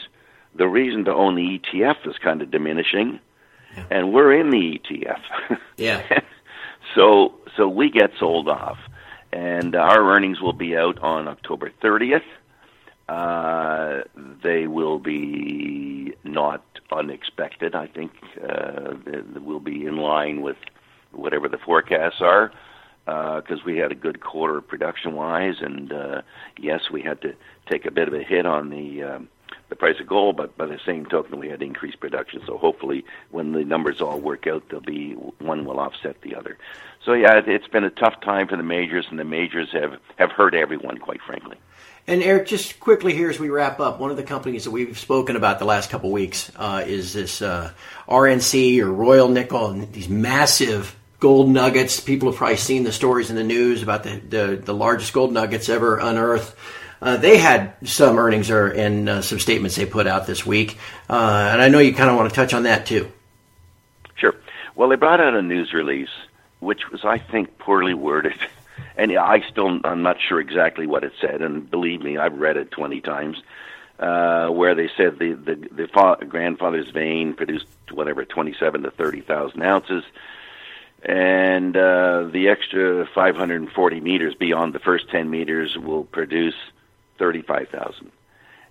the 0.55 0.67
reason 0.67 1.05
to 1.05 1.13
own 1.13 1.35
the 1.35 1.59
ETF 1.59 2.07
is 2.07 2.15
kind 2.23 2.41
of 2.41 2.51
diminishing, 2.51 3.19
yeah. 3.75 3.85
and 3.89 4.13
we're 4.13 4.33
in 4.33 4.49
the 4.49 4.79
ETF. 4.79 5.57
yeah. 5.77 6.19
so 6.95 7.35
so 7.57 7.67
we 7.67 7.89
get 7.89 8.11
sold 8.19 8.47
off, 8.47 8.77
and 9.31 9.75
our 9.75 10.13
earnings 10.13 10.41
will 10.41 10.53
be 10.53 10.75
out 10.77 10.99
on 10.99 11.27
October 11.27 11.71
30th. 11.81 12.23
Uh, 13.09 14.03
they 14.43 14.65
will 14.67 14.97
be 14.97 16.13
not 16.23 16.63
unexpected. 16.91 17.75
I 17.75 17.87
think 17.87 18.11
uh, 18.41 18.93
will 19.41 19.59
be 19.59 19.85
in 19.85 19.97
line 19.97 20.41
with 20.41 20.57
whatever 21.11 21.49
the 21.49 21.57
forecasts 21.57 22.21
are, 22.21 22.51
because 23.05 23.59
uh, 23.59 23.65
we 23.65 23.77
had 23.77 23.91
a 23.91 23.95
good 23.95 24.21
quarter 24.21 24.61
production 24.61 25.13
wise, 25.13 25.55
and 25.59 25.91
uh, 25.91 26.21
yes, 26.57 26.81
we 26.91 27.01
had 27.01 27.21
to 27.21 27.35
take 27.69 27.85
a 27.85 27.91
bit 27.91 28.07
of 28.07 28.13
a 28.13 28.23
hit 28.23 28.45
on 28.45 28.69
the 28.69 29.03
um, 29.03 29.29
the 29.69 29.75
price 29.75 29.99
of 29.99 30.07
gold, 30.07 30.37
but 30.37 30.57
by 30.57 30.65
the 30.65 30.79
same 30.85 31.05
token, 31.05 31.39
we 31.39 31.49
had 31.49 31.61
increased 31.61 31.99
production. 31.99 32.41
So 32.45 32.57
hopefully, 32.57 33.05
when 33.31 33.51
the 33.51 33.63
numbers 33.63 34.01
all 34.01 34.19
work 34.19 34.47
out, 34.47 34.63
there'll 34.69 34.83
be 34.83 35.13
one 35.13 35.65
will 35.65 35.79
offset 35.79 36.21
the 36.21 36.35
other. 36.35 36.57
So 37.05 37.13
yeah, 37.13 37.41
it's 37.45 37.67
been 37.67 37.83
a 37.83 37.89
tough 37.89 38.21
time 38.21 38.47
for 38.47 38.57
the 38.57 38.63
majors, 38.63 39.05
and 39.09 39.19
the 39.19 39.25
majors 39.25 39.69
have 39.73 39.99
have 40.17 40.31
hurt 40.31 40.53
everyone, 40.53 40.97
quite 40.97 41.21
frankly. 41.21 41.57
And 42.05 42.21
Eric, 42.21 42.47
just 42.47 42.81
quickly 42.81 43.13
here 43.13 43.29
as 43.29 43.39
we 43.39 43.49
wrap 43.49 43.79
up, 43.79 43.99
one 43.99 44.11
of 44.11 44.17
the 44.17 44.23
companies 44.23 44.65
that 44.65 44.71
we've 44.71 44.99
spoken 44.99 45.37
about 45.37 45.59
the 45.59 45.65
last 45.65 45.89
couple 45.89 46.09
of 46.09 46.13
weeks 46.13 46.51
uh, 46.57 46.83
is 46.85 47.13
this 47.13 47.41
uh, 47.41 47.71
RNC 48.09 48.79
or 48.79 48.91
Royal 48.91 49.29
Nickel, 49.29 49.67
and 49.67 49.93
these 49.93 50.09
massive 50.09 50.97
gold 51.21 51.49
nuggets. 51.49 52.01
People 52.01 52.29
have 52.29 52.37
probably 52.37 52.57
seen 52.57 52.83
the 52.83 52.91
stories 52.91 53.29
in 53.29 53.37
the 53.37 53.43
news 53.45 53.81
about 53.81 54.03
the, 54.03 54.17
the, 54.17 54.61
the 54.61 54.73
largest 54.73 55.13
gold 55.13 55.31
nuggets 55.31 55.69
ever 55.69 55.97
unearthed. 55.97 56.53
Uh, 57.03 57.17
they 57.17 57.37
had 57.37 57.75
some 57.83 58.17
earnings 58.17 58.49
or 58.49 58.67
and 58.67 59.09
uh, 59.09 59.21
some 59.21 59.37
statements 59.37 59.75
they 59.75 59.85
put 59.85 60.07
out 60.07 60.25
this 60.25 60.45
week, 60.45 60.77
uh, 61.09 61.49
and 61.51 61.61
I 61.61 61.67
know 61.67 61.79
you 61.79 61.93
kind 61.93 62.09
of 62.09 62.15
want 62.15 62.29
to 62.29 62.35
touch 62.35 62.53
on 62.53 62.63
that 62.63 62.85
too. 62.85 63.11
Sure. 64.15 64.33
Well, 64.75 64.87
they 64.87 64.95
brought 64.95 65.19
out 65.19 65.33
a 65.33 65.41
news 65.41 65.73
release, 65.73 66.07
which 66.61 66.89
was, 66.93 67.03
I 67.03 67.17
think, 67.17 67.57
poorly 67.57 67.93
worded, 67.93 68.35
and 68.97 69.11
I 69.17 69.41
still 69.51 69.81
I'm 69.83 70.01
not 70.01 70.15
sure 70.21 70.39
exactly 70.39 70.87
what 70.87 71.03
it 71.03 71.11
said. 71.19 71.41
And 71.41 71.69
believe 71.69 72.01
me, 72.01 72.17
I've 72.17 72.39
read 72.39 72.55
it 72.55 72.71
twenty 72.71 73.01
times, 73.01 73.35
uh, 73.99 74.47
where 74.47 74.73
they 74.73 74.89
said 74.95 75.19
the 75.19 75.33
the, 75.33 75.55
the 75.55 75.87
fa- 75.89 76.25
grandfather's 76.25 76.89
vein 76.91 77.33
produced 77.33 77.67
whatever 77.91 78.23
twenty 78.23 78.55
seven 78.57 78.81
to 78.83 78.91
thirty 78.91 79.19
thousand 79.19 79.61
ounces 79.61 80.05
and 81.05 81.75
uh, 81.75 82.29
the 82.31 82.47
extra 82.47 83.05
540 83.13 83.99
meters 83.99 84.35
beyond 84.35 84.71
the 84.71 84.79
first 84.79 85.09
10 85.09 85.29
meters 85.29 85.77
will 85.77 86.05
produce 86.05 86.55
35,000. 87.23 88.11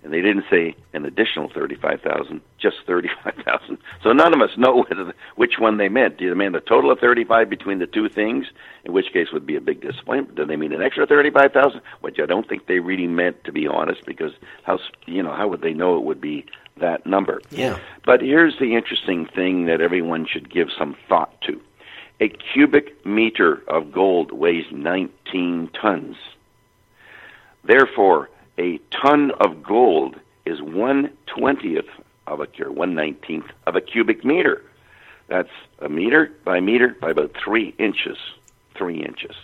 And 0.03 0.13
they 0.13 0.21
didn't 0.21 0.43
say 0.47 0.75
an 0.91 1.05
additional 1.05 1.49
35,000, 1.49 2.39
just 2.59 2.75
35,000. 2.85 3.79
So 4.03 4.11
none 4.11 4.31
of 4.33 4.41
us 4.41 4.55
know 4.57 4.83
whether, 4.83 5.13
which 5.37 5.53
one 5.57 5.77
they 5.77 5.89
meant. 5.89 6.17
Do 6.17 6.29
they 6.29 6.35
mean 6.35 6.53
a 6.53 6.59
total 6.59 6.91
of 6.91 6.99
35 6.99 7.49
between 7.49 7.79
the 7.79 7.87
two 7.87 8.09
things? 8.09 8.45
In 8.83 8.93
which 8.93 9.11
case 9.11 9.31
would 9.31 9.47
be 9.47 9.55
a 9.55 9.61
big 9.61 9.81
disappointment. 9.81 10.35
Do 10.35 10.45
they 10.45 10.57
mean 10.57 10.71
an 10.71 10.83
extra 10.83 11.07
35,000? 11.07 11.81
Which 12.01 12.19
I 12.19 12.27
don't 12.27 12.47
think 12.47 12.67
they 12.67 12.77
really 12.79 13.07
meant, 13.07 13.43
to 13.45 13.51
be 13.51 13.67
honest, 13.67 14.05
because 14.05 14.33
how 14.63 14.77
you 15.07 15.23
know 15.23 15.33
how 15.33 15.47
would 15.47 15.61
they 15.61 15.73
know 15.73 15.97
it 15.97 16.03
would 16.03 16.21
be 16.21 16.45
that 16.77 17.07
number? 17.07 17.41
Yeah. 17.49 17.79
But 18.05 18.21
here's 18.21 18.59
the 18.59 18.75
interesting 18.75 19.25
thing 19.25 19.65
that 19.65 19.81
everyone 19.81 20.27
should 20.27 20.47
give 20.51 20.67
some 20.77 20.95
thought 21.07 21.41
to 21.47 21.59
a 22.19 22.27
cubic 22.27 23.03
meter 23.05 23.63
of 23.67 23.91
gold 23.91 24.31
weighs 24.31 24.65
19 24.71 25.69
tons. 25.81 26.17
Therefore, 27.63 28.29
a 28.57 28.79
ton 28.91 29.31
of 29.31 29.63
gold 29.63 30.19
is 30.45 30.61
one 30.61 31.11
twentieth 31.25 31.89
of 32.27 32.39
a 32.39 32.47
or 32.59 32.71
one 32.71 32.93
nineteenth 32.93 33.51
of 33.65 33.75
a 33.75 33.81
cubic 33.81 34.23
meter. 34.23 34.61
That's 35.27 35.51
a 35.79 35.89
meter 35.89 36.31
by 36.43 36.59
meter 36.59 36.89
by 36.99 37.11
about 37.11 37.33
three 37.33 37.73
inches. 37.77 38.17
Three 38.75 39.03
inches. 39.03 39.35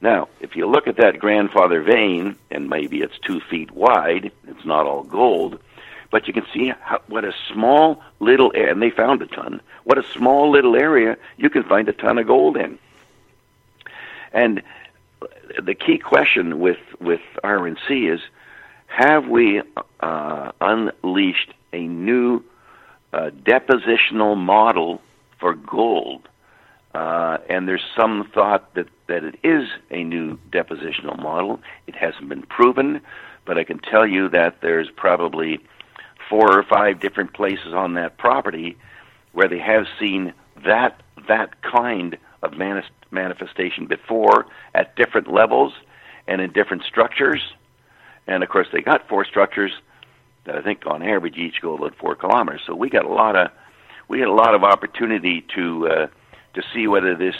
Now, 0.00 0.28
if 0.40 0.56
you 0.56 0.66
look 0.66 0.86
at 0.86 0.96
that 0.96 1.18
grandfather 1.18 1.80
vein, 1.80 2.36
and 2.50 2.68
maybe 2.68 3.00
it's 3.00 3.18
two 3.18 3.40
feet 3.40 3.70
wide, 3.70 4.32
it's 4.48 4.64
not 4.64 4.86
all 4.86 5.04
gold, 5.04 5.58
but 6.10 6.26
you 6.26 6.34
can 6.34 6.44
see 6.52 6.72
how, 6.80 7.00
what 7.06 7.24
a 7.24 7.32
small 7.52 8.02
little 8.20 8.52
area, 8.54 8.72
and 8.72 8.82
they 8.82 8.90
found 8.90 9.22
a 9.22 9.26
ton. 9.26 9.60
What 9.84 9.98
a 9.98 10.02
small 10.02 10.50
little 10.50 10.76
area 10.76 11.16
you 11.36 11.48
can 11.48 11.62
find 11.62 11.88
a 11.88 11.92
ton 11.92 12.18
of 12.18 12.26
gold 12.26 12.56
in. 12.56 12.78
And 14.32 14.62
the 15.62 15.74
key 15.74 15.98
question 15.98 16.60
with 16.60 16.78
with 17.00 17.20
RNC 17.44 18.12
is: 18.14 18.20
Have 18.86 19.28
we 19.28 19.62
uh, 20.00 20.52
unleashed 20.60 21.54
a 21.72 21.80
new 21.80 22.42
uh, 23.12 23.30
depositional 23.44 24.36
model 24.36 25.00
for 25.38 25.54
gold? 25.54 26.28
Uh, 26.94 27.38
and 27.48 27.66
there's 27.66 27.84
some 27.96 28.30
thought 28.34 28.74
that, 28.74 28.86
that 29.06 29.24
it 29.24 29.38
is 29.42 29.66
a 29.90 30.04
new 30.04 30.38
depositional 30.50 31.18
model. 31.18 31.58
It 31.86 31.94
hasn't 31.94 32.28
been 32.28 32.42
proven, 32.42 33.00
but 33.46 33.56
I 33.56 33.64
can 33.64 33.78
tell 33.78 34.06
you 34.06 34.28
that 34.28 34.60
there's 34.60 34.90
probably 34.94 35.58
four 36.28 36.58
or 36.58 36.62
five 36.62 37.00
different 37.00 37.32
places 37.32 37.72
on 37.72 37.94
that 37.94 38.18
property 38.18 38.76
where 39.32 39.48
they 39.48 39.58
have 39.58 39.86
seen 39.98 40.34
that 40.64 41.00
that 41.28 41.62
kind 41.62 42.18
of 42.42 42.56
manis- 42.56 42.90
manifestation 43.10 43.86
before 43.86 44.46
at 44.74 44.96
different 44.96 45.32
levels 45.32 45.72
and 46.26 46.40
in 46.40 46.52
different 46.52 46.84
structures. 46.84 47.40
And 48.26 48.42
of 48.42 48.48
course, 48.48 48.68
they 48.72 48.80
got 48.80 49.08
four 49.08 49.24
structures 49.24 49.72
that 50.44 50.56
I 50.56 50.62
think 50.62 50.86
on 50.86 51.02
average 51.02 51.36
each 51.36 51.60
go 51.60 51.74
about 51.74 51.96
four 51.96 52.14
kilometers. 52.14 52.62
So 52.66 52.74
we 52.74 52.88
got 52.90 53.04
a 53.04 53.12
lot 53.12 53.36
of 53.36 53.50
we 54.08 54.18
had 54.18 54.28
a 54.28 54.32
lot 54.32 54.54
of 54.54 54.64
opportunity 54.64 55.44
to 55.54 55.88
uh, 55.88 56.06
to 56.54 56.62
see 56.74 56.86
whether 56.86 57.14
this 57.14 57.36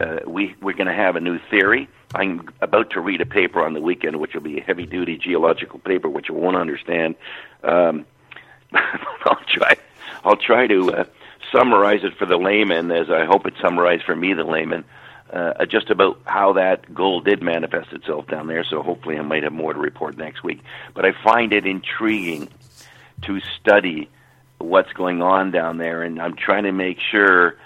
uh, 0.00 0.20
we 0.26 0.54
we're 0.60 0.76
going 0.76 0.86
to 0.86 0.94
have 0.94 1.16
a 1.16 1.20
new 1.20 1.38
theory. 1.50 1.88
I'm 2.14 2.48
about 2.60 2.90
to 2.90 3.00
read 3.00 3.20
a 3.20 3.26
paper 3.26 3.64
on 3.64 3.72
the 3.72 3.80
weekend, 3.80 4.16
which 4.16 4.34
will 4.34 4.42
be 4.42 4.58
a 4.58 4.62
heavy 4.62 4.86
duty 4.86 5.16
geological 5.16 5.78
paper, 5.78 6.08
which 6.08 6.28
you 6.28 6.34
won't 6.34 6.56
understand. 6.56 7.14
Um, 7.62 8.04
I'll 8.74 9.40
try. 9.48 9.76
I'll 10.24 10.36
try 10.36 10.66
to 10.66 10.92
uh, 10.92 11.04
summarize 11.52 12.00
it 12.02 12.16
for 12.18 12.26
the 12.26 12.36
layman, 12.36 12.90
as 12.90 13.10
I 13.10 13.24
hope 13.24 13.46
it's 13.46 13.60
summarized 13.60 14.04
for 14.04 14.16
me, 14.16 14.34
the 14.34 14.44
layman, 14.44 14.84
uh, 15.32 15.64
just 15.66 15.90
about 15.90 16.20
how 16.24 16.52
that 16.54 16.92
gold 16.94 17.24
did 17.24 17.42
manifest 17.42 17.92
itself 17.92 18.26
down 18.26 18.46
there. 18.46 18.64
So 18.64 18.82
hopefully, 18.82 19.18
I 19.18 19.22
might 19.22 19.42
have 19.44 19.52
more 19.52 19.72
to 19.72 19.78
report 19.78 20.16
next 20.16 20.42
week. 20.42 20.60
But 20.94 21.04
I 21.04 21.12
find 21.24 21.52
it 21.52 21.66
intriguing 21.66 22.48
to 23.22 23.40
study 23.60 24.10
what's 24.58 24.92
going 24.92 25.22
on 25.22 25.50
down 25.50 25.78
there, 25.78 26.02
and 26.02 26.20
I'm 26.20 26.36
trying 26.36 26.64
to 26.64 26.72
make 26.72 26.98
sure 27.00 27.56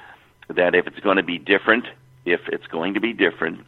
that 0.49 0.75
if 0.75 0.87
it's 0.87 1.01
going 1.01 1.17
to 1.17 1.23
be 1.23 1.39
different, 1.39 1.87
if 2.25 2.41
it's 2.49 2.67
going 2.67 2.95
to 2.95 3.01
be 3.01 3.13
different, 3.13 3.65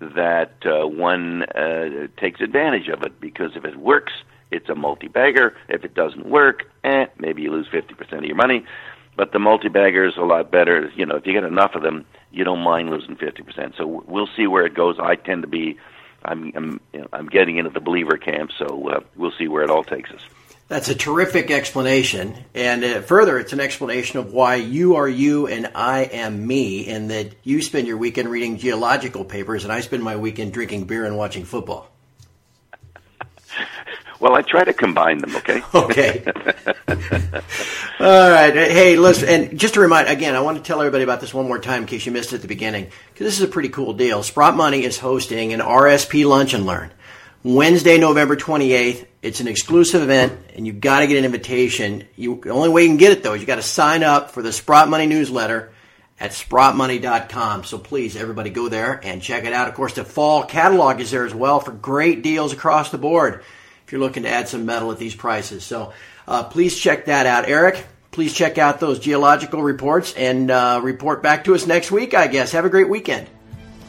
that 0.00 0.54
uh, 0.64 0.86
one 0.86 1.42
uh, 1.42 2.08
takes 2.16 2.40
advantage 2.40 2.88
of 2.88 3.02
it 3.02 3.20
because 3.20 3.52
if 3.54 3.64
it 3.64 3.76
works, 3.76 4.12
it's 4.50 4.68
a 4.68 4.74
multi-bagger. 4.74 5.56
If 5.68 5.84
it 5.84 5.94
doesn't 5.94 6.26
work, 6.26 6.64
eh, 6.82 7.06
maybe 7.18 7.42
you 7.42 7.52
lose 7.52 7.68
50% 7.68 8.12
of 8.12 8.24
your 8.24 8.36
money. 8.36 8.64
But 9.16 9.32
the 9.32 9.38
multi-bagger 9.38 10.06
is 10.06 10.16
a 10.16 10.22
lot 10.22 10.50
better. 10.50 10.90
You 10.94 11.06
know, 11.06 11.16
if 11.16 11.26
you 11.26 11.32
get 11.32 11.44
enough 11.44 11.74
of 11.74 11.82
them, 11.82 12.06
you 12.30 12.44
don't 12.44 12.60
mind 12.60 12.90
losing 12.90 13.16
50%. 13.16 13.76
So 13.76 14.04
we'll 14.06 14.28
see 14.36 14.46
where 14.46 14.64
it 14.64 14.74
goes. 14.74 14.98
I 15.00 15.16
tend 15.16 15.42
to 15.42 15.48
be, 15.48 15.78
I'm, 16.24 16.52
I'm, 16.54 16.80
you 16.92 17.00
know, 17.00 17.08
I'm 17.12 17.26
getting 17.26 17.58
into 17.58 17.70
the 17.70 17.80
believer 17.80 18.16
camp, 18.16 18.50
so 18.56 18.88
uh, 18.88 19.00
we'll 19.16 19.32
see 19.38 19.48
where 19.48 19.62
it 19.62 19.70
all 19.70 19.84
takes 19.84 20.10
us. 20.10 20.22
That's 20.70 20.88
a 20.88 20.94
terrific 20.94 21.50
explanation. 21.50 22.36
And 22.54 22.84
uh, 22.84 23.00
further, 23.02 23.38
it's 23.40 23.52
an 23.52 23.58
explanation 23.58 24.20
of 24.20 24.32
why 24.32 24.54
you 24.54 24.94
are 24.94 25.08
you 25.08 25.48
and 25.48 25.72
I 25.74 26.02
am 26.04 26.46
me, 26.46 26.86
and 26.86 27.10
that 27.10 27.32
you 27.42 27.60
spend 27.60 27.88
your 27.88 27.96
weekend 27.96 28.28
reading 28.28 28.56
geological 28.56 29.24
papers 29.24 29.64
and 29.64 29.72
I 29.72 29.80
spend 29.80 30.04
my 30.04 30.14
weekend 30.14 30.52
drinking 30.52 30.84
beer 30.84 31.04
and 31.04 31.16
watching 31.16 31.44
football. 31.44 31.90
Well, 34.20 34.34
I 34.34 34.42
try 34.42 34.64
to 34.64 34.74
combine 34.74 35.18
them, 35.18 35.34
okay? 35.36 35.62
Okay. 35.74 36.22
All 38.00 38.30
right. 38.30 38.54
Hey, 38.54 38.96
listen, 38.96 39.28
and 39.28 39.58
just 39.58 39.74
to 39.74 39.80
remind, 39.80 40.08
again, 40.08 40.36
I 40.36 40.40
want 40.40 40.58
to 40.58 40.62
tell 40.62 40.80
everybody 40.80 41.04
about 41.04 41.20
this 41.20 41.32
one 41.32 41.46
more 41.46 41.58
time 41.58 41.82
in 41.82 41.88
case 41.88 42.04
you 42.04 42.12
missed 42.12 42.32
it 42.32 42.36
at 42.36 42.42
the 42.42 42.48
beginning, 42.48 42.90
because 43.12 43.26
this 43.26 43.38
is 43.38 43.42
a 43.42 43.48
pretty 43.48 43.70
cool 43.70 43.94
deal. 43.94 44.22
Sprott 44.22 44.56
Money 44.56 44.84
is 44.84 44.98
hosting 44.98 45.54
an 45.54 45.60
RSP 45.60 46.26
Lunch 46.26 46.52
and 46.52 46.66
Learn. 46.66 46.92
Wednesday, 47.42 47.96
November 47.96 48.36
28th. 48.36 49.06
It's 49.22 49.40
an 49.40 49.48
exclusive 49.48 50.02
event, 50.02 50.38
and 50.54 50.66
you've 50.66 50.80
got 50.80 51.00
to 51.00 51.06
get 51.06 51.16
an 51.16 51.24
invitation. 51.24 52.06
You, 52.16 52.40
the 52.42 52.50
only 52.50 52.68
way 52.68 52.82
you 52.82 52.88
can 52.88 52.98
get 52.98 53.12
it, 53.12 53.22
though, 53.22 53.32
is 53.32 53.40
you 53.40 53.46
got 53.46 53.56
to 53.56 53.62
sign 53.62 54.02
up 54.02 54.32
for 54.32 54.42
the 54.42 54.52
Sprott 54.52 54.88
Money 54.88 55.06
newsletter 55.06 55.72
at 56.18 56.32
sprottmoney.com. 56.32 57.64
So 57.64 57.78
please, 57.78 58.16
everybody 58.16 58.50
go 58.50 58.68
there 58.68 59.00
and 59.02 59.22
check 59.22 59.44
it 59.44 59.54
out. 59.54 59.68
Of 59.68 59.74
course, 59.74 59.94
the 59.94 60.04
fall 60.04 60.44
catalog 60.44 61.00
is 61.00 61.10
there 61.10 61.24
as 61.24 61.34
well 61.34 61.60
for 61.60 61.72
great 61.72 62.22
deals 62.22 62.52
across 62.52 62.90
the 62.90 62.98
board 62.98 63.42
if 63.90 63.92
you're 63.94 64.00
looking 64.00 64.22
to 64.22 64.28
add 64.28 64.46
some 64.46 64.66
metal 64.66 64.92
at 64.92 64.98
these 64.98 65.16
prices. 65.16 65.64
So 65.64 65.92
uh, 66.28 66.44
please 66.44 66.78
check 66.78 67.06
that 67.06 67.26
out. 67.26 67.48
Eric, 67.48 67.84
please 68.12 68.32
check 68.32 68.56
out 68.56 68.78
those 68.78 69.00
geological 69.00 69.64
reports 69.64 70.14
and 70.14 70.48
uh, 70.48 70.80
report 70.80 71.24
back 71.24 71.42
to 71.46 71.56
us 71.56 71.66
next 71.66 71.90
week, 71.90 72.14
I 72.14 72.28
guess. 72.28 72.52
Have 72.52 72.64
a 72.64 72.68
great 72.68 72.88
weekend. 72.88 73.28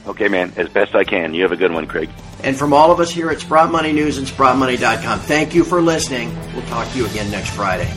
Okay, 0.07 0.27
man, 0.27 0.53
as 0.55 0.69
best 0.69 0.95
I 0.95 1.03
can. 1.03 1.35
You 1.35 1.43
have 1.43 1.51
a 1.51 1.55
good 1.55 1.71
one, 1.71 1.85
Craig. 1.85 2.09
And 2.43 2.57
from 2.57 2.73
all 2.73 2.91
of 2.91 2.99
us 2.99 3.11
here 3.11 3.29
at 3.29 3.41
Sprott 3.41 3.71
Money 3.71 3.93
News 3.93 4.17
and 4.17 4.25
SprottMoney.com, 4.25 5.19
thank 5.19 5.53
you 5.53 5.63
for 5.63 5.79
listening. 5.79 6.35
We'll 6.55 6.65
talk 6.65 6.91
to 6.93 6.97
you 6.97 7.05
again 7.05 7.29
next 7.29 7.51
Friday. 7.51 7.93